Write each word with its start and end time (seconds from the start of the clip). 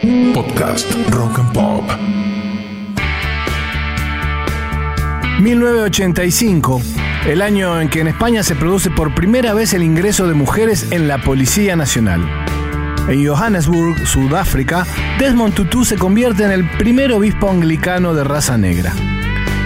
Podcast 0.00 0.88
Rock 1.10 1.40
and 1.40 1.52
Pop. 1.52 1.84
1985, 5.40 6.80
el 7.26 7.42
año 7.42 7.80
en 7.80 7.88
que 7.88 8.00
en 8.00 8.06
España 8.06 8.44
se 8.44 8.54
produce 8.54 8.90
por 8.90 9.12
primera 9.14 9.54
vez 9.54 9.74
el 9.74 9.82
ingreso 9.82 10.28
de 10.28 10.34
mujeres 10.34 10.86
en 10.92 11.08
la 11.08 11.18
Policía 11.18 11.74
Nacional. 11.74 12.20
En 13.08 13.26
Johannesburg, 13.26 14.06
Sudáfrica, 14.06 14.86
Desmond 15.18 15.54
Tutu 15.54 15.84
se 15.84 15.96
convierte 15.96 16.44
en 16.44 16.52
el 16.52 16.70
primer 16.78 17.12
obispo 17.12 17.50
anglicano 17.50 18.14
de 18.14 18.22
raza 18.22 18.56
negra. 18.56 18.92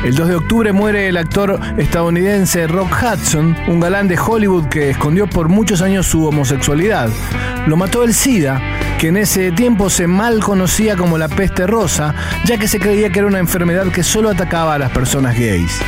El 0.03 0.15
2 0.15 0.29
de 0.29 0.35
octubre 0.35 0.73
muere 0.73 1.09
el 1.09 1.17
actor 1.17 1.61
estadounidense 1.77 2.67
Rock 2.67 2.91
Hudson, 3.03 3.55
un 3.69 3.81
galán 3.81 4.09
de 4.09 4.19
Hollywood 4.19 4.69
que 4.69 4.91
escondió 4.91 5.29
por 5.29 5.49
muchos 5.49 5.83
años 5.83 6.07
su 6.07 6.27
homosexualidad. 6.27 7.11
Lo 7.67 7.77
mató 7.77 8.03
el 8.03 8.13
SIDA, 8.13 8.61
que 9.03 9.09
en 9.09 9.17
ese 9.17 9.51
tiempo 9.51 9.91
se 9.91 10.07
mal 10.07 10.39
conocía 10.39 10.95
como 10.95 11.19
la 11.19 11.27
peste 11.27 11.67
rosa, 11.67 12.15
ya 12.45 12.57
que 12.57 12.69
se 12.69 12.79
creía 12.79 13.11
que 13.11 13.19
era 13.19 13.27
una 13.27 13.41
enfermedad 13.41 13.89
que 13.89 14.05
solo 14.05 14.31
atacaba 14.31 14.75
a 14.75 14.79
las 14.79 14.93
personas 14.93 15.37
gays. 15.37 15.81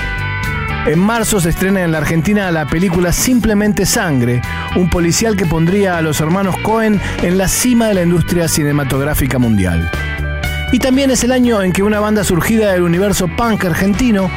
En 0.86 0.98
marzo 0.98 1.40
se 1.40 1.50
estrena 1.50 1.84
en 1.84 1.92
la 1.92 1.98
Argentina 1.98 2.50
la 2.50 2.66
película 2.66 3.12
Simplemente 3.12 3.86
Sangre, 3.86 4.42
un 4.74 4.90
policial 4.90 5.36
que 5.36 5.46
pondría 5.46 5.96
a 5.96 6.02
los 6.02 6.20
hermanos 6.20 6.56
Cohen 6.64 7.00
en 7.22 7.38
la 7.38 7.46
cima 7.46 7.86
de 7.86 7.94
la 7.94 8.02
industria 8.02 8.48
cinematográfica 8.48 9.38
mundial. 9.38 9.88
Y 10.72 10.80
también 10.80 11.12
es 11.12 11.22
el 11.22 11.30
año 11.30 11.62
en 11.62 11.70
que 11.70 11.84
una 11.84 12.00
banda 12.00 12.24
surgida 12.24 12.72
del 12.72 12.82
universo 12.82 13.28
punk 13.28 13.64
argentino 13.64 14.28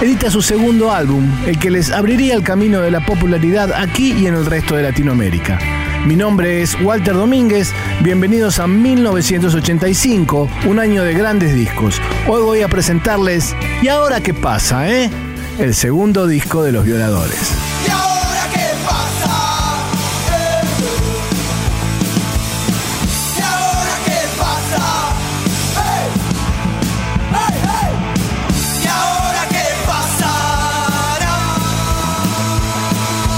edita 0.00 0.30
su 0.30 0.40
segundo 0.40 0.90
álbum, 0.90 1.30
el 1.46 1.58
que 1.58 1.70
les 1.70 1.90
abriría 1.90 2.34
el 2.34 2.42
camino 2.42 2.80
de 2.80 2.92
la 2.92 3.04
popularidad 3.04 3.74
aquí 3.74 4.14
y 4.14 4.26
en 4.26 4.36
el 4.36 4.46
resto 4.46 4.74
de 4.74 4.84
Latinoamérica. 4.84 5.81
Mi 6.04 6.16
nombre 6.16 6.62
es 6.62 6.76
Walter 6.80 7.14
Domínguez, 7.14 7.72
bienvenidos 8.02 8.58
a 8.58 8.66
1985, 8.66 10.48
un 10.66 10.80
año 10.80 11.04
de 11.04 11.14
grandes 11.14 11.54
discos. 11.54 12.00
Hoy 12.26 12.42
voy 12.42 12.62
a 12.62 12.68
presentarles 12.68 13.54
¿Y 13.82 13.88
ahora 13.88 14.20
qué 14.20 14.34
pasa, 14.34 14.90
eh? 14.90 15.08
El 15.60 15.74
segundo 15.74 16.26
disco 16.26 16.64
de 16.64 16.72
los 16.72 16.84
violadores. 16.84 17.71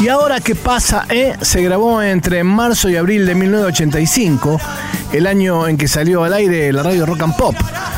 ¿Y 0.05 0.09
ahora 0.11 0.39
qué 0.39 0.55
pasa? 0.55 1.07
Eh? 1.09 1.35
Se 1.41 1.63
grabó 1.63 2.03
entre 2.03 2.45
marzo 2.45 2.91
y 2.91 2.97
abril 2.97 3.25
de 3.25 3.35
1985, 3.35 4.61
el 5.15 5.27
año 5.27 5.67
en 5.67 5.79
que 5.79 5.89
salió 5.89 6.25
al 6.25 6.35
aire 6.35 6.71
la 6.75 6.83
radio 6.83 7.07
Rock 7.07 7.23
and 7.23 7.37
Pop, 7.37 7.55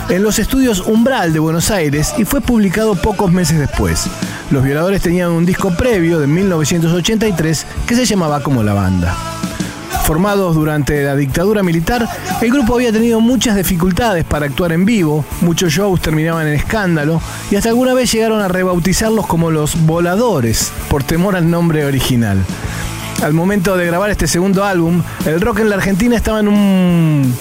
en 0.09 0.23
los 0.23 0.39
estudios 0.39 0.87
Umbral 0.87 1.33
de 1.33 1.41
Buenos 1.41 1.73
Aires 1.73 2.15
y 2.17 2.25
fue 2.25 2.41
publicado 2.41 2.95
pocos 2.95 3.33
meses 3.33 3.59
después. 3.59 4.07
Los 4.53 4.63
violadores 4.63 5.03
tenían 5.03 5.33
un 5.33 5.45
disco 5.45 5.73
previo 5.73 6.21
de 6.21 6.29
1983 6.29 7.67
que 7.89 7.97
se 7.97 8.05
llamaba 8.05 8.41
como 8.41 8.63
la 8.63 8.75
banda. 8.75 9.36
Formados 10.07 10.55
durante 10.55 11.03
la 11.03 11.17
dictadura 11.17 11.65
militar, 11.65 12.09
el 12.41 12.53
grupo 12.53 12.77
había 12.77 12.93
tenido 12.93 13.21
muchas 13.21 13.57
dificultades 13.57 14.25
para 14.25 14.47
actuar 14.47 14.71
en 14.71 14.85
vivo, 14.85 15.25
muchos 15.41 15.73
shows 15.73 16.01
terminaban 16.01 16.47
en 16.47 16.55
escándalo 16.55 17.21
y 17.51 17.57
hasta 17.57 17.71
alguna 17.71 17.93
vez 17.93 18.13
llegaron 18.13 18.41
a 18.41 18.47
rebautizarlos 18.47 19.27
como 19.27 19.51
los 19.51 19.85
voladores, 19.85 20.71
por 20.89 21.03
temor 21.03 21.35
al 21.35 21.51
nombre 21.51 21.85
original. 21.85 22.39
Al 23.21 23.33
momento 23.33 23.77
de 23.77 23.85
grabar 23.85 24.11
este 24.11 24.29
segundo 24.29 24.65
álbum, 24.65 25.03
el 25.25 25.41
rock 25.41 25.59
en 25.59 25.71
la 25.71 25.75
Argentina 25.75 26.15
estaba 26.15 26.39
en 26.39 26.47
un 26.47 27.35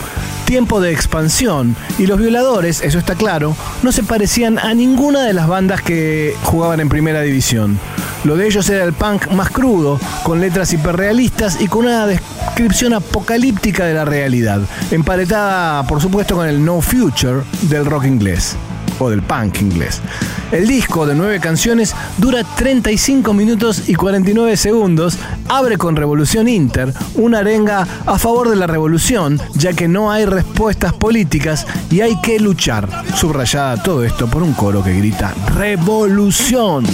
tiempo 0.45 0.79
de 0.79 0.91
expansión 0.91 1.75
y 1.97 2.05
los 2.05 2.19
violadores, 2.19 2.81
eso 2.81 2.99
está 2.99 3.15
claro, 3.15 3.55
no 3.83 3.91
se 3.91 4.03
parecían 4.03 4.59
a 4.59 4.73
ninguna 4.73 5.23
de 5.23 5.33
las 5.33 5.47
bandas 5.47 5.81
que 5.81 6.35
jugaban 6.43 6.79
en 6.79 6.89
primera 6.89 7.21
división. 7.21 7.79
Lo 8.23 8.37
de 8.37 8.47
ellos 8.47 8.69
era 8.69 8.83
el 8.83 8.93
punk 8.93 9.29
más 9.31 9.49
crudo, 9.49 9.99
con 10.23 10.39
letras 10.39 10.71
hiperrealistas 10.73 11.59
y 11.61 11.67
con 11.67 11.85
una 11.85 12.07
descripción 12.07 12.93
apocalíptica 12.93 13.85
de 13.85 13.93
la 13.93 14.05
realidad, 14.05 14.61
emparetada 14.91 15.85
por 15.87 16.01
supuesto 16.01 16.35
con 16.35 16.47
el 16.47 16.63
no 16.63 16.81
future 16.81 17.41
del 17.63 17.85
rock 17.85 18.05
inglés 18.05 18.55
o 18.99 19.09
del 19.09 19.21
punk 19.21 19.61
inglés. 19.61 20.01
El 20.51 20.67
disco 20.67 21.05
de 21.05 21.15
nueve 21.15 21.39
canciones 21.39 21.95
dura 22.17 22.43
35 22.43 23.33
minutos 23.33 23.89
y 23.89 23.95
49 23.95 24.55
segundos, 24.57 25.17
abre 25.47 25.77
con 25.77 25.95
Revolución 25.95 26.47
Inter, 26.47 26.93
una 27.15 27.39
arenga 27.39 27.87
a 28.05 28.17
favor 28.19 28.49
de 28.49 28.55
la 28.55 28.67
revolución, 28.67 29.39
ya 29.55 29.73
que 29.73 29.87
no 29.87 30.11
hay 30.11 30.25
respuestas 30.25 30.93
políticas 30.93 31.65
y 31.89 32.01
hay 32.01 32.19
que 32.21 32.39
luchar. 32.39 32.87
Subrayada 33.15 33.81
todo 33.81 34.03
esto 34.03 34.27
por 34.27 34.43
un 34.43 34.53
coro 34.53 34.83
que 34.83 34.97
grita 34.97 35.33
Revolución. 35.55 36.85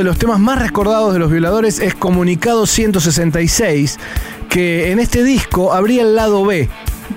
De 0.00 0.04
los 0.04 0.16
temas 0.16 0.40
más 0.40 0.58
recordados 0.58 1.12
de 1.12 1.18
los 1.18 1.30
violadores 1.30 1.78
es 1.78 1.94
Comunicado 1.94 2.66
166, 2.66 3.98
que 4.48 4.92
en 4.92 4.98
este 4.98 5.22
disco 5.22 5.74
abría 5.74 6.00
el 6.00 6.14
lado 6.14 6.42
B, 6.42 6.70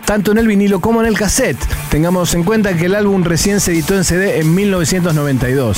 tanto 0.03 0.33
en 0.33 0.37
el 0.37 0.47
vinilo 0.47 0.81
como 0.81 0.99
en 0.99 1.07
el 1.07 1.17
cassette. 1.17 1.57
Tengamos 1.89 2.33
en 2.33 2.43
cuenta 2.43 2.75
que 2.75 2.87
el 2.87 2.95
álbum 2.95 3.23
recién 3.23 3.61
se 3.61 3.71
editó 3.71 3.95
en 3.95 4.03
CD 4.03 4.39
en 4.39 4.53
1992. 4.53 5.77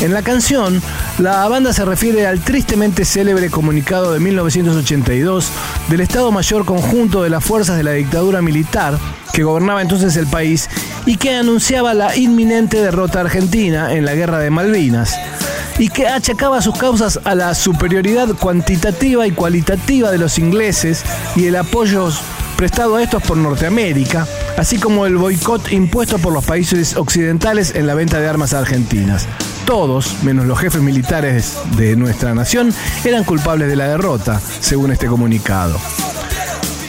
En 0.00 0.12
la 0.12 0.22
canción, 0.22 0.80
la 1.18 1.48
banda 1.48 1.72
se 1.72 1.84
refiere 1.84 2.24
al 2.28 2.38
tristemente 2.38 3.04
célebre 3.04 3.50
comunicado 3.50 4.12
de 4.12 4.20
1982 4.20 5.50
del 5.88 6.00
Estado 6.02 6.30
Mayor 6.30 6.64
Conjunto 6.64 7.24
de 7.24 7.30
las 7.30 7.42
Fuerzas 7.42 7.76
de 7.76 7.82
la 7.82 7.92
Dictadura 7.92 8.42
Militar 8.42 8.96
que 9.32 9.42
gobernaba 9.42 9.82
entonces 9.82 10.16
el 10.16 10.28
país 10.28 10.70
y 11.04 11.16
que 11.16 11.34
anunciaba 11.34 11.94
la 11.94 12.16
inminente 12.16 12.80
derrota 12.80 13.20
argentina 13.20 13.92
en 13.92 14.04
la 14.04 14.14
Guerra 14.14 14.38
de 14.38 14.50
Malvinas 14.50 15.16
y 15.78 15.88
que 15.88 16.06
achacaba 16.06 16.60
sus 16.60 16.76
causas 16.76 17.20
a 17.24 17.34
la 17.34 17.54
superioridad 17.54 18.28
cuantitativa 18.34 19.26
y 19.26 19.30
cualitativa 19.30 20.10
de 20.10 20.18
los 20.18 20.38
ingleses 20.38 21.04
y 21.36 21.46
el 21.46 21.56
apoyo 21.56 22.10
prestado 22.56 22.96
a 22.96 23.02
estos 23.02 23.22
por 23.22 23.36
Norteamérica, 23.36 24.26
así 24.56 24.78
como 24.78 25.06
el 25.06 25.16
boicot 25.16 25.70
impuesto 25.70 26.18
por 26.18 26.32
los 26.32 26.44
países 26.44 26.96
occidentales 26.96 27.74
en 27.76 27.86
la 27.86 27.94
venta 27.94 28.18
de 28.18 28.28
armas 28.28 28.52
argentinas. 28.52 29.28
Todos, 29.64 30.24
menos 30.24 30.46
los 30.46 30.58
jefes 30.58 30.82
militares 30.82 31.56
de 31.76 31.94
nuestra 31.94 32.34
nación, 32.34 32.74
eran 33.04 33.22
culpables 33.22 33.68
de 33.68 33.76
la 33.76 33.86
derrota, 33.86 34.40
según 34.60 34.90
este 34.90 35.06
comunicado. 35.06 35.78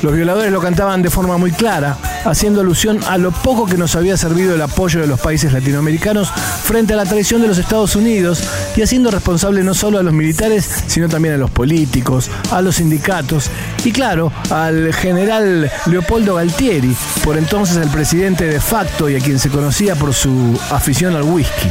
Los 0.01 0.13
violadores 0.13 0.51
lo 0.51 0.61
cantaban 0.61 1.01
de 1.01 1.09
forma 1.09 1.37
muy 1.37 1.51
clara, 1.51 1.97
haciendo 2.25 2.61
alusión 2.61 2.99
a 3.07 3.17
lo 3.17 3.31
poco 3.31 3.65
que 3.65 3.77
nos 3.77 3.95
había 3.95 4.17
servido 4.17 4.55
el 4.55 4.61
apoyo 4.61 5.01
de 5.01 5.07
los 5.07 5.19
países 5.19 5.53
latinoamericanos 5.53 6.31
frente 6.63 6.93
a 6.93 6.97
la 6.97 7.05
traición 7.05 7.41
de 7.41 7.47
los 7.47 7.57
Estados 7.57 7.95
Unidos 7.95 8.43
y 8.75 8.81
haciendo 8.81 9.11
responsable 9.11 9.63
no 9.63 9.73
solo 9.73 9.99
a 9.99 10.03
los 10.03 10.13
militares, 10.13 10.83
sino 10.87 11.09
también 11.09 11.35
a 11.35 11.37
los 11.37 11.51
políticos, 11.51 12.29
a 12.51 12.61
los 12.61 12.75
sindicatos 12.75 13.49
y 13.83 13.91
claro, 13.91 14.31
al 14.49 14.93
general 14.93 15.71
Leopoldo 15.85 16.35
Galtieri, 16.35 16.95
por 17.23 17.37
entonces 17.37 17.77
el 17.77 17.89
presidente 17.89 18.45
de 18.45 18.59
facto 18.59 19.09
y 19.09 19.15
a 19.15 19.19
quien 19.19 19.39
se 19.39 19.49
conocía 19.49 19.95
por 19.95 20.13
su 20.13 20.59
afición 20.71 21.15
al 21.15 21.23
whisky. 21.23 21.69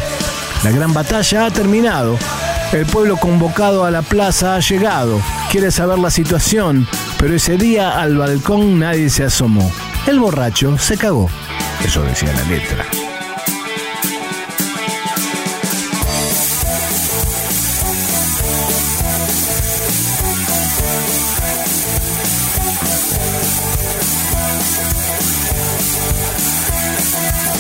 La 0.65 0.71
gran 0.71 0.93
batalla 0.93 1.47
ha 1.47 1.51
terminado. 1.51 2.19
El 2.73 2.85
pueblo 2.87 3.17
convocado 3.17 3.85
a 3.85 3.91
la 3.91 4.03
plaza 4.03 4.57
ha 4.57 4.61
llegado. 4.61 5.21
Quiere 5.51 5.71
saber 5.71 5.99
la 5.99 6.11
situación, 6.11 6.87
pero 7.19 7.35
ese 7.35 7.57
día 7.57 7.99
al 7.99 8.19
balcón 8.19 8.79
nadie 8.79 9.09
se 9.09 9.25
asomó. 9.25 9.71
El 10.07 10.21
borracho 10.21 10.79
se 10.79 10.97
cagó. 10.97 11.29
Eso 11.85 12.03
decía 12.03 12.33
la 12.33 12.43
letra. 12.45 12.85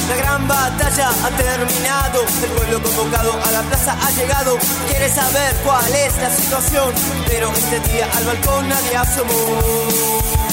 La 0.08 0.16
gran 0.16 0.48
batalla 0.48 1.10
ha 1.10 1.30
terminado, 1.36 2.22
el 2.42 2.50
pueblo 2.50 2.82
convocado 2.82 3.32
a 3.32 3.50
la 3.50 3.62
plaza 3.62 3.96
ha 4.00 4.10
llegado. 4.12 4.56
Quiere 4.88 5.08
saber 5.10 5.54
cuál 5.64 5.94
es 5.94 6.16
la 6.16 6.30
situación, 6.30 6.94
pero 7.26 7.50
este 7.52 7.80
día 7.92 8.08
al 8.16 8.24
balcón 8.24 8.68
nadie 8.68 8.96
asomó. 8.96 10.47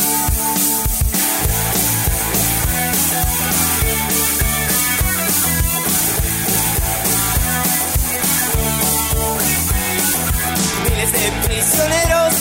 Prisioneros 11.66 12.34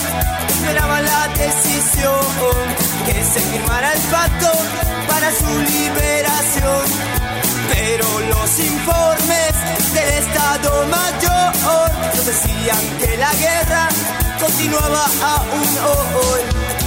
esperaban 0.49 1.03
la 1.03 1.27
decisión 1.29 2.19
que 3.05 3.13
se 3.23 3.39
firmara 3.39 3.93
el 3.93 4.01
pacto 4.01 4.51
para 5.07 5.31
su 5.31 5.45
liberación. 5.45 6.85
Pero 7.73 8.05
los 8.19 8.59
informes 8.59 9.53
del 9.93 10.09
Estado 10.23 10.85
Mayor 10.87 11.91
nos 12.15 12.25
decían 12.25 12.97
que 12.99 13.17
la 13.17 13.33
guerra 13.33 13.89
continuaba 14.39 15.05
aún 15.21 15.67
hoy. 15.85 16.41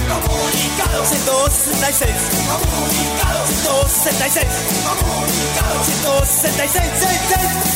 Comunicado 0.09 1.05
166 1.05 2.15
Comunicado 2.47 3.45
166 3.47 4.47
Comunicado 4.87 5.83
166 5.85 6.71
seis, 6.71 7.19
seis. 7.29 7.69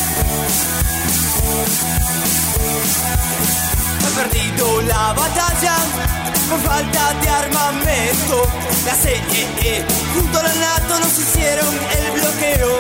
Ha 4.06 4.10
perdido 4.22 4.82
la 4.84 5.14
batalla 5.14 5.76
por 6.50 6.60
falta 6.62 7.14
de 7.22 7.30
armamento. 7.30 8.48
La 8.86 8.95
CEE 8.95 9.86
junto 10.14 10.40
a 10.40 10.44
la 10.44 10.54
NATO 10.54 11.00
nos 11.00 11.18
hicieron 11.19 11.74
el 11.98 12.12
bloqueo. 12.12 12.80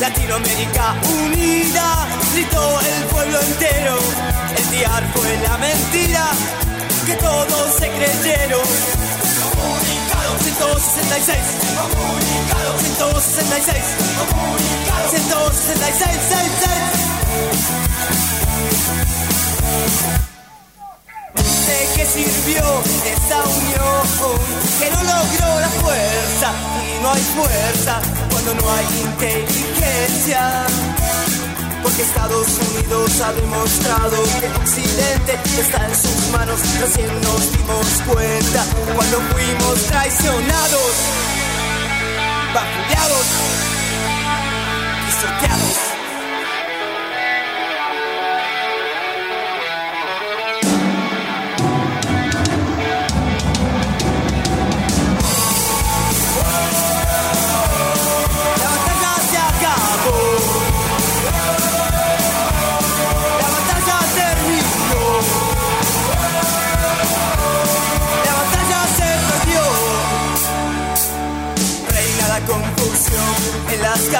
Latinoamérica 0.00 0.94
unida, 1.22 2.08
gritó 2.34 2.80
el 2.80 3.04
pueblo 3.04 3.40
entero. 3.40 3.98
El 4.56 4.70
diar 4.70 5.02
fue 5.14 5.38
la 5.38 5.56
mentira 5.58 6.30
que 7.06 7.14
todos 7.14 7.74
se 7.78 7.88
creyeron. 7.88 8.66
Comunicado 9.60 10.38
166 10.38 11.38
Comunicado 11.76 12.78
166 12.78 13.76
Comunicado 14.18 15.08
166 15.10 16.20
seis, 16.28 16.50
seis. 16.58 17.00
¿De 21.70 21.88
qué 21.94 22.04
sirvió 22.04 22.64
esa 23.06 23.44
unión? 23.44 24.02
Que 24.80 24.90
no 24.90 25.02
logró 25.04 25.60
la 25.60 25.68
fuerza 25.68 26.52
y 26.84 27.00
no 27.00 27.12
hay 27.12 27.22
fuerza 27.22 28.00
cuando 28.28 28.54
no 28.54 28.72
hay 28.72 28.86
inteligencia. 29.04 30.66
Porque 31.80 32.02
Estados 32.02 32.48
Unidos 32.58 33.20
ha 33.20 33.32
demostrado 33.34 34.16
que 34.40 34.48
Occidente 34.48 35.38
está 35.60 35.86
en 35.86 35.94
sus 35.94 36.28
manos. 36.32 36.58
Recién 36.80 37.20
nos 37.20 37.52
dimos 37.52 37.86
cuenta 38.08 38.64
cuando 38.96 39.20
fuimos 39.30 39.86
traicionados, 39.86 40.92
vapuleados 42.52 43.26
y 45.08 45.22
sorteados. 45.22 45.89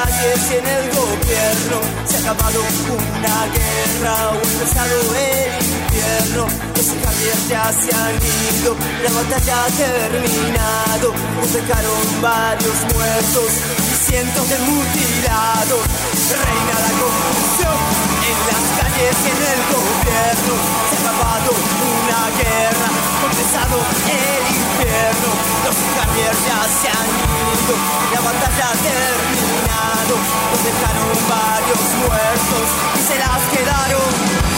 Calles 0.00 0.50
y 0.50 0.54
en 0.56 0.66
el 0.66 0.86
gobierno. 0.90 1.76
Se 2.06 2.16
ha 2.16 2.32
acabado 2.32 2.60
una 2.60 3.38
guerra 3.56 4.30
o 4.30 4.34
empezado 4.34 4.96
el 5.16 5.52
infierno. 5.64 6.46
Los 6.76 6.86
Javier 6.86 7.38
ya 7.48 7.64
se 7.72 7.94
han 7.94 8.16
ido, 8.56 8.76
la 9.04 9.10
batalla 9.18 9.64
ha 9.64 9.70
terminado. 9.84 11.12
Nos 11.36 11.52
dejaron 11.52 12.22
varios 12.22 12.78
muertos 12.94 13.50
y 13.90 14.10
cientos 14.10 14.48
de 14.48 14.58
mutilados. 14.58 15.84
Reina 16.30 16.74
la 16.84 16.92
confusión 17.00 18.19
en 18.28 18.38
las 18.50 18.64
calles 18.78 19.16
y 19.24 19.28
en 19.30 19.42
el 19.52 19.60
gobierno. 19.72 20.54
Se 20.88 20.94
ha 20.96 21.00
acabado 21.00 21.50
una 21.50 22.22
guerra, 22.36 22.88
ha 22.90 23.26
empezado 23.30 23.76
el 23.78 24.42
infierno. 24.60 25.30
Los 25.64 25.76
Javier 25.96 26.34
ya 26.46 26.60
se 26.68 26.88
han 26.88 27.08
ido, 27.54 27.74
la 28.14 28.20
batalla 28.20 28.64
ha 28.68 28.76
terminado. 28.90 30.14
Nos 30.50 30.60
dejaron 30.68 31.10
varios 31.28 31.84
muertos 32.04 32.66
y 32.96 33.02
se 33.08 33.16
las 33.18 33.40
quedaron 33.52 34.50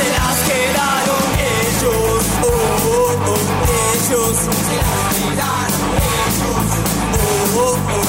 se 0.00 0.08
las 0.08 0.36
quedaron 0.48 1.24
ellos, 1.36 2.24
oh, 2.42 2.48
oh, 2.48 3.30
oh, 3.30 3.42
ellos, 3.92 4.36
se 4.36 4.76
las 4.80 4.96
quedaron 5.20 5.88
ellos, 6.00 6.68
oh, 7.00 7.58
oh, 7.58 7.76
oh, 7.76 8.08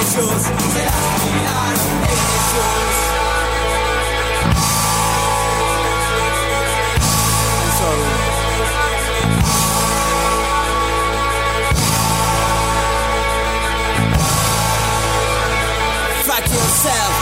ellos, 0.00 0.42
se 0.74 0.82
las 0.84 1.04
quedaron 1.22 1.92
ellos. 2.04 3.19
Fuck 16.24 16.46
yourself. 16.52 17.20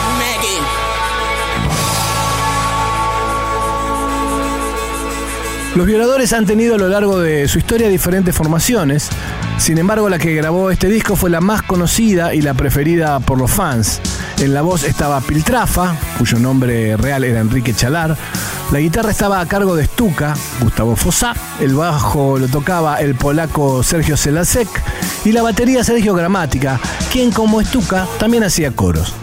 Los 5.78 5.86
violadores 5.86 6.32
han 6.32 6.44
tenido 6.44 6.74
a 6.74 6.78
lo 6.78 6.88
largo 6.88 7.20
de 7.20 7.46
su 7.46 7.58
historia 7.58 7.88
diferentes 7.88 8.34
formaciones, 8.34 9.10
sin 9.58 9.78
embargo 9.78 10.08
la 10.08 10.18
que 10.18 10.34
grabó 10.34 10.72
este 10.72 10.88
disco 10.88 11.14
fue 11.14 11.30
la 11.30 11.40
más 11.40 11.62
conocida 11.62 12.34
y 12.34 12.40
la 12.40 12.54
preferida 12.54 13.20
por 13.20 13.38
los 13.38 13.52
fans. 13.52 14.00
En 14.40 14.54
la 14.54 14.62
voz 14.62 14.82
estaba 14.82 15.20
Piltrafa, 15.20 15.94
cuyo 16.18 16.40
nombre 16.40 16.96
real 16.96 17.22
era 17.22 17.38
Enrique 17.38 17.74
Chalar, 17.74 18.16
la 18.70 18.80
guitarra 18.80 19.10
estaba 19.10 19.40
a 19.40 19.46
cargo 19.46 19.74
de 19.74 19.86
Stuka, 19.86 20.34
Gustavo 20.60 20.94
Fossá, 20.94 21.34
el 21.60 21.74
bajo 21.74 22.38
lo 22.38 22.48
tocaba 22.48 23.00
el 23.00 23.14
polaco 23.14 23.82
Sergio 23.82 24.16
Selasek 24.16 24.68
y 25.24 25.32
la 25.32 25.42
batería 25.42 25.82
Sergio 25.82 26.14
Gramática, 26.14 26.78
quien 27.10 27.30
como 27.30 27.62
Stuka 27.62 28.06
también 28.18 28.44
hacía 28.44 28.72
coros. 28.72 29.14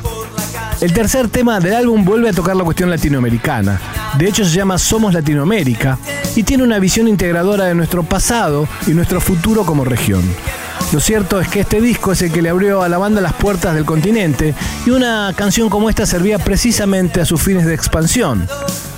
El 0.81 0.93
tercer 0.93 1.29
tema 1.29 1.59
del 1.59 1.75
álbum 1.75 2.03
vuelve 2.03 2.29
a 2.29 2.33
tocar 2.33 2.55
la 2.55 2.63
cuestión 2.63 2.89
latinoamericana. 2.89 3.79
De 4.17 4.27
hecho 4.27 4.43
se 4.43 4.55
llama 4.55 4.77
Somos 4.77 5.13
Latinoamérica 5.13 5.97
y 6.35 6.43
tiene 6.43 6.63
una 6.63 6.79
visión 6.79 7.07
integradora 7.07 7.65
de 7.65 7.75
nuestro 7.75 8.03
pasado 8.03 8.67
y 8.87 8.91
nuestro 8.91 9.21
futuro 9.21 9.65
como 9.65 9.85
región. 9.85 10.23
Lo 10.91 10.99
cierto 10.99 11.39
es 11.39 11.47
que 11.47 11.61
este 11.61 11.81
disco 11.81 12.11
es 12.11 12.21
el 12.21 12.31
que 12.31 12.41
le 12.41 12.49
abrió 12.49 12.81
a 12.81 12.89
la 12.89 12.97
banda 12.97 13.21
las 13.21 13.33
puertas 13.33 13.73
del 13.75 13.85
continente 13.85 14.53
y 14.85 14.89
una 14.89 15.33
canción 15.35 15.69
como 15.69 15.89
esta 15.89 16.05
servía 16.05 16.39
precisamente 16.39 17.21
a 17.21 17.25
sus 17.25 17.41
fines 17.41 17.65
de 17.65 17.73
expansión. 17.73 18.47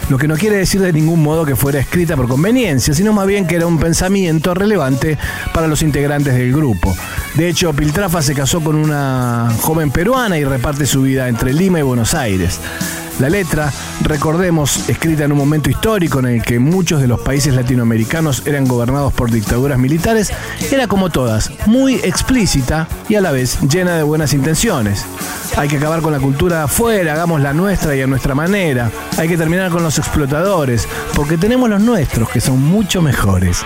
Lo 0.09 0.17
que 0.17 0.27
no 0.27 0.35
quiere 0.35 0.55
decir 0.55 0.79
de 0.79 0.93
ningún 0.93 1.21
modo 1.21 1.45
que 1.45 1.57
fuera 1.57 1.79
escrita 1.79 2.15
por 2.15 2.29
conveniencia, 2.29 2.93
sino 2.93 3.11
más 3.11 3.27
bien 3.27 3.45
que 3.45 3.55
era 3.55 3.67
un 3.67 3.77
pensamiento 3.77 4.53
relevante 4.53 5.17
para 5.53 5.67
los 5.67 5.81
integrantes 5.81 6.33
del 6.33 6.53
grupo. 6.53 6.95
De 7.35 7.49
hecho, 7.49 7.73
Piltrafa 7.73 8.21
se 8.21 8.33
casó 8.33 8.61
con 8.61 8.75
una 8.75 9.51
joven 9.59 9.91
peruana 9.91 10.37
y 10.37 10.45
reparte 10.45 10.85
su 10.85 11.01
vida 11.01 11.27
entre 11.27 11.53
Lima 11.53 11.79
y 11.79 11.83
Buenos 11.83 12.13
Aires. 12.13 12.59
La 13.19 13.29
letra, 13.29 13.73
recordemos, 14.01 14.87
escrita 14.89 15.23
en 15.23 15.31
un 15.31 15.39
momento 15.39 15.71
histórico 15.71 16.19
en 16.19 16.25
el 16.27 16.43
que 16.43 16.59
muchos 16.59 17.01
de 17.01 17.07
los 17.07 17.19
países 17.19 17.55
latinoamericanos 17.55 18.45
eran 18.45 18.65
gobernados 18.65 19.11
por 19.11 19.31
dictaduras 19.31 19.79
militares, 19.79 20.31
era 20.71 20.87
como 20.87 21.09
todas, 21.09 21.49
muy 21.65 21.95
explícita 21.95 22.87
y 23.09 23.15
a 23.15 23.21
la 23.21 23.31
vez 23.31 23.59
llena 23.61 23.97
de 23.97 24.03
buenas 24.03 24.33
intenciones. 24.33 25.03
Hay 25.55 25.67
que 25.67 25.77
acabar 25.77 26.01
con 26.01 26.13
la 26.13 26.19
cultura 26.19 26.57
de 26.57 26.63
afuera, 26.65 27.13
hagamos 27.13 27.41
la 27.41 27.53
nuestra 27.53 27.95
y 27.95 28.01
a 28.01 28.07
nuestra 28.07 28.35
manera. 28.35 28.91
Hay 29.17 29.27
que 29.27 29.37
terminar 29.37 29.71
con 29.71 29.81
los 29.81 29.97
explotadores, 29.97 30.87
porque 31.15 31.37
tenemos 31.37 31.69
los 31.71 31.81
nuestros 31.81 32.29
que 32.29 32.39
son 32.39 32.61
mucho 32.61 33.01
mejores. 33.01 33.65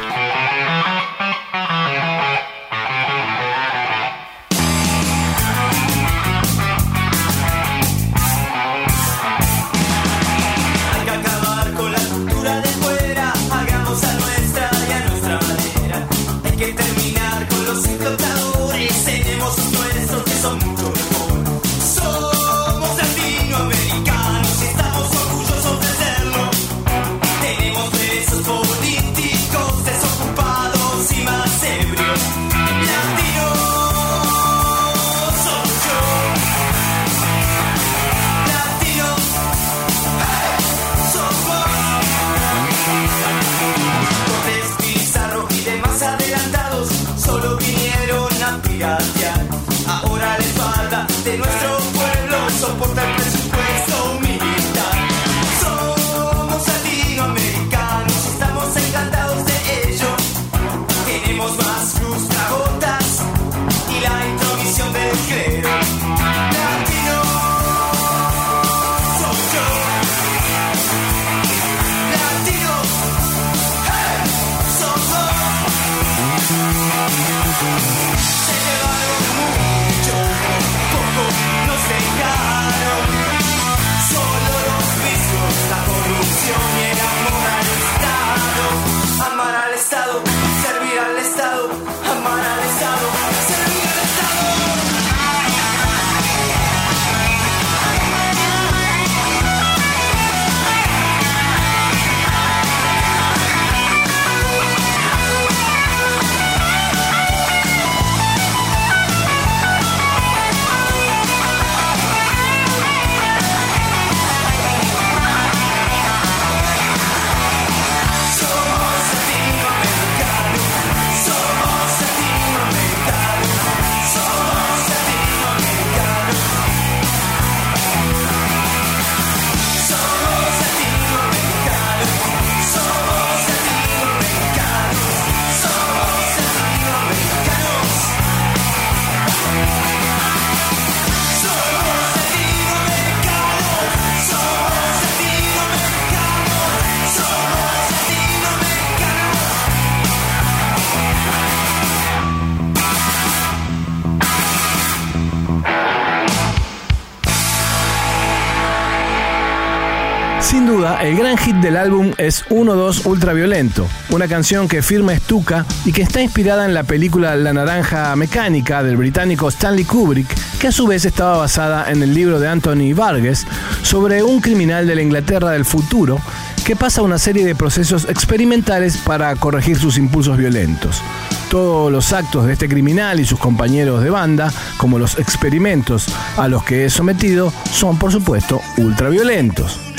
Álbum 161.81 162.11
es 162.19 162.45
1-2 162.45 163.07
Ultraviolento, 163.07 163.87
una 164.09 164.27
canción 164.27 164.67
que 164.67 164.83
firma 164.83 165.15
Stuka 165.15 165.65
y 165.83 165.91
que 165.91 166.03
está 166.03 166.21
inspirada 166.21 166.65
en 166.65 166.75
la 166.75 166.83
película 166.83 167.35
La 167.35 167.53
Naranja 167.53 168.15
Mecánica 168.15 168.83
del 168.83 168.97
británico 168.97 169.49
Stanley 169.49 169.85
Kubrick, 169.85 170.27
que 170.59 170.67
a 170.67 170.71
su 170.71 170.85
vez 170.85 171.05
estaba 171.05 171.37
basada 171.37 171.89
en 171.91 172.03
el 172.03 172.13
libro 172.13 172.39
de 172.39 172.47
Anthony 172.47 172.93
Vargas 172.93 173.47
sobre 173.81 174.21
un 174.21 174.41
criminal 174.41 174.85
de 174.85 174.93
la 174.93 175.01
Inglaterra 175.01 175.49
del 175.51 175.65
futuro 175.65 176.21
que 176.63 176.75
pasa 176.75 177.01
una 177.01 177.17
serie 177.17 177.45
de 177.45 177.55
procesos 177.55 178.05
experimentales 178.07 178.97
para 178.97 179.35
corregir 179.35 179.79
sus 179.79 179.97
impulsos 179.97 180.37
violentos. 180.37 181.01
Todos 181.49 181.91
los 181.91 182.13
actos 182.13 182.45
de 182.45 182.53
este 182.53 182.69
criminal 182.69 183.19
y 183.19 183.25
sus 183.25 183.39
compañeros 183.39 184.03
de 184.03 184.11
banda, 184.11 184.53
como 184.77 184.99
los 184.99 185.17
experimentos 185.17 186.05
a 186.37 186.47
los 186.47 186.63
que 186.63 186.85
es 186.85 186.93
sometido, 186.93 187.51
son 187.71 187.97
por 187.97 188.11
supuesto 188.11 188.61
ultraviolentos. 188.77 189.90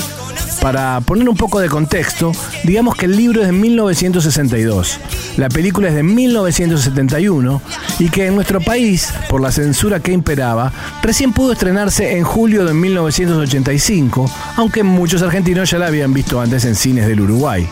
Para 0.62 1.00
poner 1.00 1.28
un 1.28 1.36
poco 1.36 1.58
de 1.58 1.68
contexto, 1.68 2.30
digamos 2.62 2.94
que 2.94 3.06
el 3.06 3.16
libro 3.16 3.40
es 3.40 3.48
de 3.48 3.52
1962, 3.52 5.00
la 5.36 5.48
película 5.48 5.88
es 5.88 5.94
de 5.96 6.04
1971 6.04 7.60
y 7.98 8.08
que 8.08 8.28
en 8.28 8.36
nuestro 8.36 8.60
país, 8.60 9.12
por 9.28 9.40
la 9.40 9.50
censura 9.50 9.98
que 9.98 10.12
imperaba, 10.12 10.72
recién 11.02 11.32
pudo 11.32 11.54
estrenarse 11.54 12.16
en 12.16 12.22
julio 12.22 12.64
de 12.64 12.74
1985, 12.74 14.30
aunque 14.56 14.84
muchos 14.84 15.20
argentinos 15.22 15.68
ya 15.68 15.78
la 15.78 15.88
habían 15.88 16.14
visto 16.14 16.40
antes 16.40 16.64
en 16.64 16.76
cines 16.76 17.08
del 17.08 17.22
Uruguay. 17.22 17.68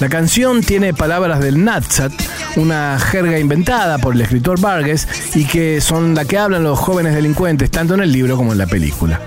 La 0.00 0.08
canción 0.08 0.62
tiene 0.62 0.94
palabras 0.94 1.40
del 1.40 1.62
Natsat, 1.62 2.12
una 2.56 2.98
jerga 2.98 3.38
inventada 3.38 3.98
por 3.98 4.14
el 4.14 4.22
escritor 4.22 4.58
Vargas 4.58 5.06
y 5.34 5.44
que 5.44 5.82
son 5.82 6.14
la 6.14 6.24
que 6.24 6.38
hablan 6.38 6.64
los 6.64 6.78
jóvenes 6.78 7.14
delincuentes 7.14 7.70
tanto 7.70 7.92
en 7.92 8.00
el 8.00 8.10
libro 8.10 8.38
como 8.38 8.52
en 8.52 8.58
la 8.58 8.66
película. 8.66 9.20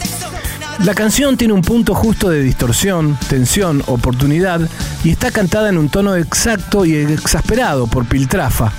La 0.84 0.94
canción 0.94 1.38
tiene 1.38 1.54
un 1.54 1.62
punto 1.62 1.96
justo 1.96 2.30
de 2.30 2.42
distorsión, 2.42 3.18
tensión, 3.30 3.82
oportunidad 3.88 4.62
y 5.04 5.10
está 5.10 5.32
cantada 5.32 5.70
en 5.70 5.78
un 5.78 5.90
tono 5.90 6.16
exacto 6.16 6.86
y 6.86 6.96
exasperado 6.96 7.88
por 7.88 8.06
Piltrafa. 8.06 8.72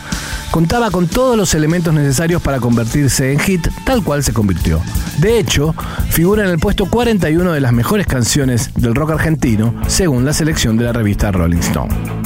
Contaba 0.50 0.90
con 0.90 1.08
todos 1.08 1.36
los 1.36 1.54
elementos 1.54 1.92
necesarios 1.92 2.40
para 2.40 2.60
convertirse 2.60 3.32
en 3.32 3.40
hit, 3.40 3.68
tal 3.84 4.02
cual 4.02 4.22
se 4.22 4.32
convirtió. 4.32 4.80
De 5.18 5.38
hecho, 5.38 5.74
figura 6.08 6.44
en 6.44 6.50
el 6.50 6.58
puesto 6.58 6.86
41 6.86 7.52
de 7.52 7.60
las 7.60 7.72
mejores 7.72 8.06
canciones 8.06 8.70
del 8.74 8.94
rock 8.94 9.10
argentino, 9.10 9.74
según 9.88 10.24
la 10.24 10.32
selección 10.32 10.76
de 10.76 10.84
la 10.84 10.92
revista 10.92 11.32
Rolling 11.32 11.58
Stone. 11.58 12.17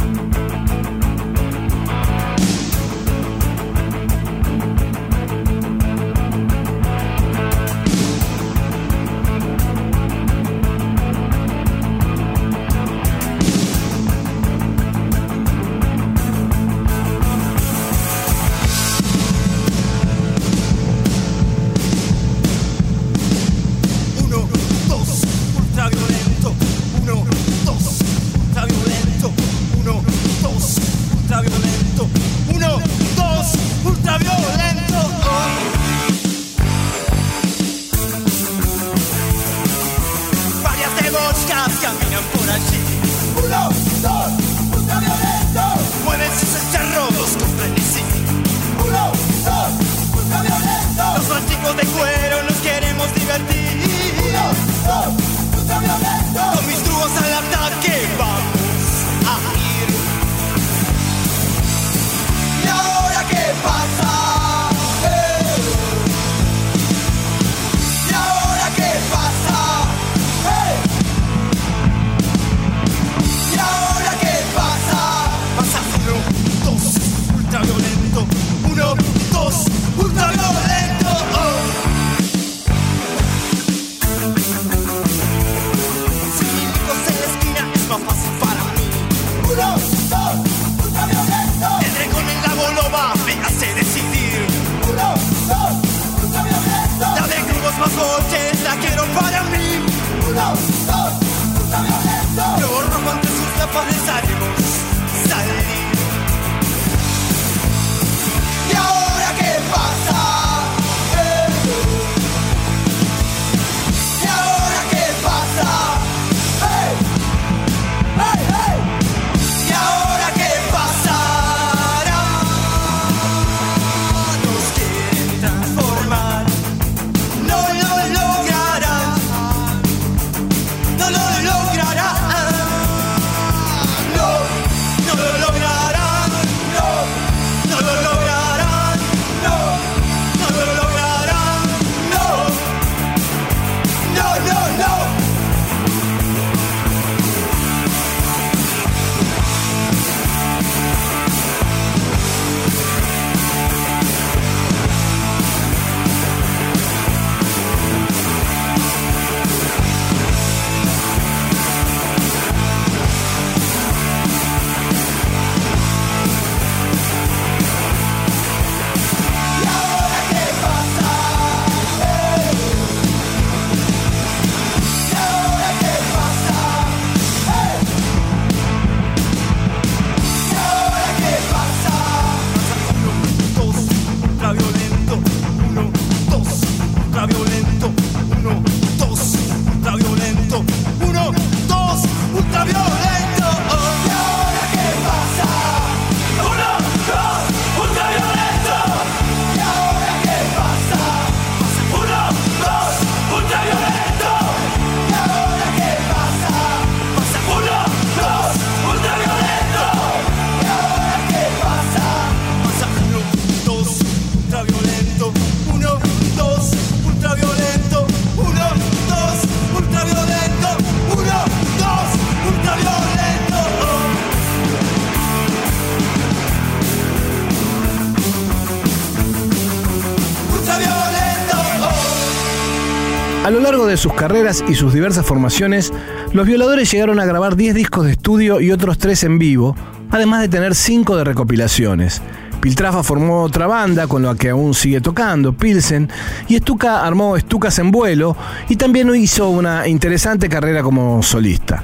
A 233.44 233.50
lo 233.50 233.59
largo 233.59 233.87
de 233.87 233.96
sus 233.96 234.12
carreras 234.12 234.62
y 234.68 234.74
sus 234.74 234.94
diversas 234.94 235.26
formaciones, 235.26 235.92
los 236.33 236.46
violadores 236.46 236.88
llegaron 236.92 237.18
a 237.18 237.24
grabar 237.24 237.57
10 237.57 237.74
discos 237.74 238.07
de 238.07 238.12
estudio 238.12 238.61
y 238.61 238.70
otros 238.70 238.98
3 238.98 239.24
en 239.24 239.38
vivo, 239.40 239.74
además 240.12 240.42
de 240.42 240.48
tener 240.48 240.76
5 240.76 241.16
de 241.16 241.24
recopilaciones. 241.24 242.22
Piltrafa 242.61 243.02
formó 243.02 243.42
otra 243.42 243.66
banda 243.66 244.07
con 244.07 244.22
la 244.22 244.37
que 244.37 244.50
aún 244.50 244.74
sigue 244.74 245.00
tocando, 245.00 245.52
Pilsen, 245.55 246.09
y 246.46 246.59
Stuka 246.59 247.05
armó 247.05 247.37
Stukas 247.37 247.81
en 247.81 247.90
vuelo 247.90 248.37
y 248.68 248.76
también 248.76 249.12
hizo 249.16 249.48
una 249.48 249.88
interesante 249.88 250.48
carrera 250.48 250.85
como 250.85 251.20
solista. 251.24 251.83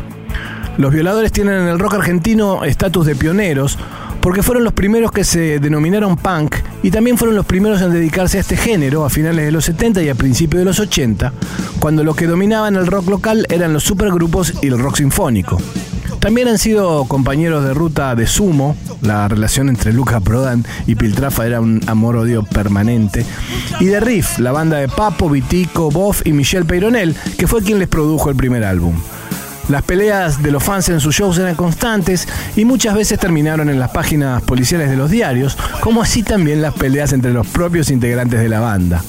Los 0.76 0.92
violadores 0.92 1.32
tienen 1.32 1.62
en 1.62 1.66
el 1.66 1.80
rock 1.80 1.94
argentino 1.94 2.62
estatus 2.62 3.04
de 3.04 3.16
pioneros 3.16 3.76
porque 4.20 4.44
fueron 4.44 4.62
los 4.62 4.74
primeros 4.74 5.10
que 5.10 5.24
se 5.24 5.58
denominaron 5.58 6.16
punk 6.16 6.54
y 6.82 6.90
también 6.90 7.18
fueron 7.18 7.36
los 7.36 7.46
primeros 7.46 7.80
en 7.82 7.92
dedicarse 7.92 8.38
a 8.38 8.40
este 8.40 8.56
género 8.56 9.04
a 9.04 9.10
finales 9.10 9.44
de 9.44 9.52
los 9.52 9.64
70 9.64 10.02
y 10.02 10.08
a 10.08 10.14
principios 10.14 10.60
de 10.60 10.64
los 10.64 10.80
80, 10.80 11.32
cuando 11.80 12.04
lo 12.04 12.14
que 12.14 12.26
dominaban 12.26 12.76
el 12.76 12.86
rock 12.86 13.08
local 13.08 13.46
eran 13.48 13.72
los 13.72 13.84
supergrupos 13.84 14.54
y 14.62 14.68
el 14.68 14.78
rock 14.78 14.96
sinfónico. 14.96 15.58
También 16.20 16.48
han 16.48 16.58
sido 16.58 17.04
compañeros 17.04 17.64
de 17.64 17.74
ruta 17.74 18.16
de 18.16 18.26
Sumo, 18.26 18.76
la 19.02 19.28
relación 19.28 19.68
entre 19.68 19.92
Luca 19.92 20.20
Prodan 20.20 20.64
y 20.86 20.96
Piltrafa 20.96 21.46
era 21.46 21.60
un 21.60 21.80
amor-odio 21.86 22.42
permanente, 22.42 23.24
y 23.78 23.86
de 23.86 24.00
Riff, 24.00 24.38
la 24.38 24.50
banda 24.50 24.78
de 24.78 24.88
Papo, 24.88 25.30
Vitico, 25.30 25.90
Boff 25.90 26.26
y 26.26 26.32
Michel 26.32 26.66
Peyronel, 26.66 27.14
que 27.36 27.46
fue 27.46 27.62
quien 27.62 27.78
les 27.78 27.88
produjo 27.88 28.30
el 28.30 28.36
primer 28.36 28.64
álbum. 28.64 28.96
Las 29.68 29.82
peleas 29.82 30.42
de 30.42 30.50
los 30.50 30.64
fans 30.64 30.88
en 30.88 30.98
sus 30.98 31.14
shows 31.14 31.36
eran 31.36 31.54
constantes 31.54 32.26
y 32.56 32.64
muchas 32.64 32.94
veces 32.94 33.18
terminaron 33.18 33.68
en 33.68 33.78
las 33.78 33.90
páginas 33.90 34.42
policiales 34.42 34.88
de 34.88 34.96
los 34.96 35.10
diarios, 35.10 35.58
como 35.80 36.00
así 36.00 36.22
también 36.22 36.62
las 36.62 36.72
peleas 36.72 37.12
entre 37.12 37.34
los 37.34 37.46
propios 37.46 37.90
integrantes 37.90 38.40
de 38.40 38.48
la 38.48 38.60
banda. 38.60 39.04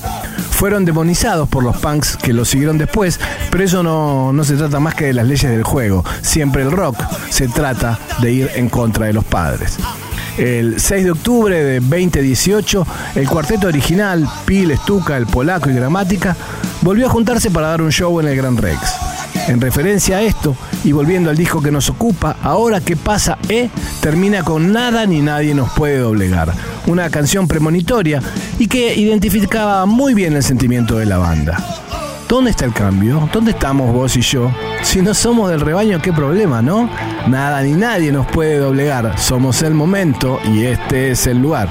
Fueron 0.52 0.84
demonizados 0.84 1.48
por 1.48 1.64
los 1.64 1.78
punks 1.78 2.18
que 2.18 2.34
los 2.34 2.50
siguieron 2.50 2.78
después, 2.78 3.22
pero 3.50 3.64
eso 3.64 3.84
no, 3.84 4.34
no 4.34 4.44
se 4.44 4.56
trata 4.56 4.82
más 4.82 4.96
que 4.96 5.06
de 5.06 5.14
las 5.14 5.26
leyes 5.26 5.50
del 5.50 5.64
juego. 5.64 6.04
Siempre 6.22 6.64
el 6.64 6.72
rock 6.72 6.98
se 7.30 7.48
trata 7.48 7.98
de 8.22 8.34
ir 8.34 8.52
en 8.56 8.68
contra 8.68 9.06
de 9.06 9.14
los 9.14 9.24
padres. 9.24 9.78
El 10.38 10.80
6 10.80 11.06
de 11.06 11.12
octubre 11.12 11.64
de 11.64 11.80
2018, 11.80 12.86
el 13.16 13.30
cuarteto 13.30 13.68
original, 13.68 14.28
Pil, 14.46 14.76
Stuka, 14.78 15.16
El 15.16 15.26
Polaco 15.26 15.70
y 15.70 15.74
Gramática, 15.74 16.36
volvió 16.82 17.08
a 17.08 17.10
juntarse 17.10 17.50
para 17.50 17.68
dar 17.68 17.82
un 17.82 17.92
show 17.92 18.20
en 18.20 18.28
el 18.28 18.36
Gran 18.36 18.58
Rex. 18.58 19.09
En 19.48 19.62
referencia 19.62 20.18
a 20.18 20.22
esto, 20.22 20.56
y 20.84 20.92
volviendo 20.92 21.30
al 21.30 21.38
disco 21.38 21.62
que 21.62 21.72
nos 21.72 21.90
ocupa, 21.90 22.38
Ahora 22.44 22.82
que 22.82 22.96
pasa 22.96 23.38
E 23.48 23.70
termina 24.02 24.44
con 24.44 24.72
Nada 24.72 25.06
ni 25.06 25.22
nadie 25.22 25.54
nos 25.54 25.72
puede 25.72 25.98
doblegar, 26.00 26.54
una 26.88 27.10
canción 27.10 27.48
premonitoria 27.48 28.22
y 28.58 28.68
que 28.68 28.96
identificaba 28.96 29.86
muy 29.86 30.14
bien 30.14 30.34
el 30.34 30.44
sentimiento 30.44 30.98
de 30.98 31.06
la 31.06 31.18
banda. 31.18 31.58
¿Dónde 32.28 32.52
está 32.52 32.66
el 32.66 32.74
cambio? 32.74 33.28
¿Dónde 33.34 33.52
estamos 33.52 33.92
vos 33.92 34.16
y 34.16 34.22
yo? 34.22 34.52
Si 34.84 35.02
no 35.02 35.14
somos 35.14 35.50
del 35.50 35.62
rebaño, 35.62 36.00
qué 36.00 36.14
problema, 36.14 36.62
¿no? 36.62 36.90
Nada 37.28 37.62
ni 37.64 37.72
nadie 37.74 38.12
nos 38.12 38.28
puede 38.28 38.58
doblegar. 38.58 39.18
Somos 39.18 39.64
el 39.64 39.74
momento 39.74 40.40
y 40.46 40.66
este 40.66 41.12
es 41.12 41.26
el 41.26 41.40
lugar. 41.40 41.70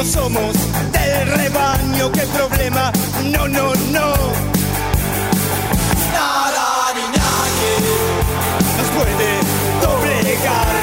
No 0.00 0.06
somos 0.06 0.54
del 0.92 1.28
rebaño, 1.28 2.10
¿qué 2.12 2.22
problema? 2.22 2.90
No, 3.24 3.46
no, 3.48 3.74
no. 3.92 4.14
Nada 6.14 6.92
ni 6.94 7.04
nadie 7.18 7.72
nos 8.78 8.88
puede 8.96 9.30
doblegar. 9.82 10.76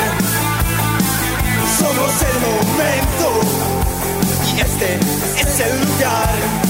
Somos 1.80 2.12
el 2.30 2.38
momento 2.48 3.28
y 4.56 4.60
este 4.62 5.00
es 5.42 5.60
el 5.62 5.80
lugar. 5.80 6.67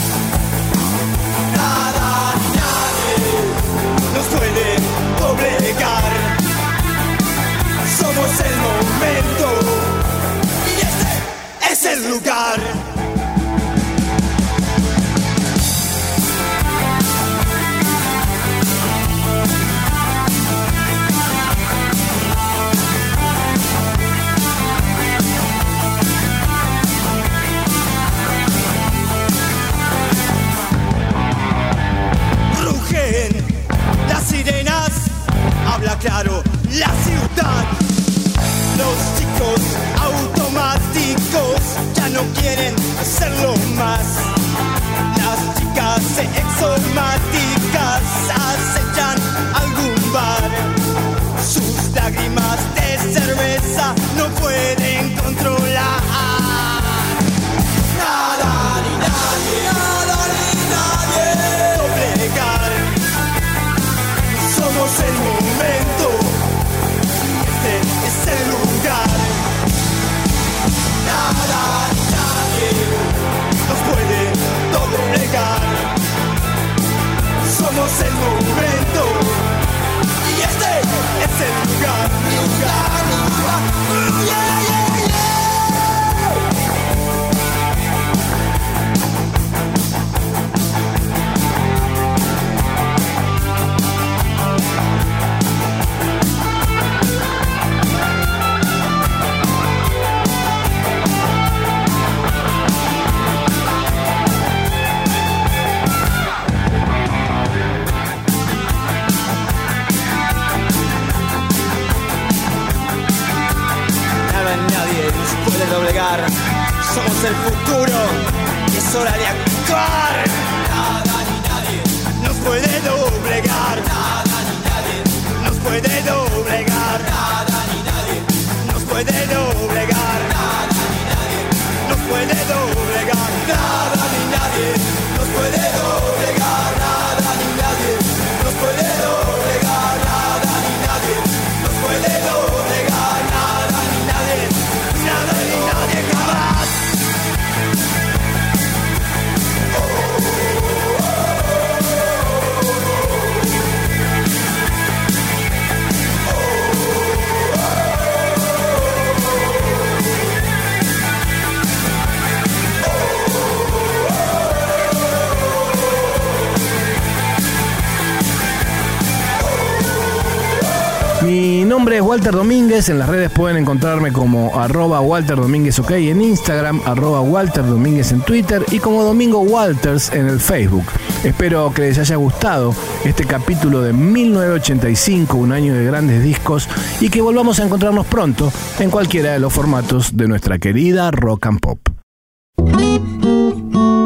Nombre 171.88 172.04
es 172.04 172.04
Walter 172.04 172.34
Domínguez, 172.34 172.90
en 172.90 173.00
las 173.00 173.08
redes 173.08 173.32
pueden 173.32 173.56
encontrarme 173.56 174.12
como 174.12 174.60
arroba 174.60 175.00
Walter 175.00 175.38
Domínguez 175.38 175.80
OK 175.80 175.92
en 175.92 176.22
Instagram, 176.22 176.82
arroba 176.84 177.22
Walter 177.22 177.66
Domínguez 177.66 178.12
en 178.12 178.20
Twitter 178.20 178.62
y 178.72 178.80
como 178.80 179.04
Domingo 179.04 179.40
Walters 179.40 180.12
en 180.12 180.28
el 180.28 180.42
Facebook. 180.42 180.84
Espero 181.24 181.72
que 181.74 181.84
les 181.84 181.98
haya 181.98 182.18
gustado 182.18 182.76
este 183.06 183.24
capítulo 183.24 183.82
de 183.82 183.94
1985, 183.94 185.38
un 185.38 185.54
año 185.54 185.74
de 185.74 185.86
grandes 185.86 186.22
discos, 186.22 186.68
y 187.00 187.10
que 187.10 187.22
volvamos 187.22 187.62
a 187.62 187.64
encontrarnos 187.64 188.06
pronto 188.06 188.52
en 188.80 188.90
cualquiera 188.90 189.32
de 189.32 189.40
los 189.40 189.54
formatos 189.54 190.18
de 190.18 190.28
nuestra 190.28 190.60
querida 190.60 191.10
Rock 191.12 191.46
and 191.46 191.62
Pop. 191.62 191.80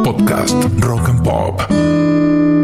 Podcast 0.03 0.55
Rock 0.77 1.09
and 1.09 1.23
Pop. 1.23 2.60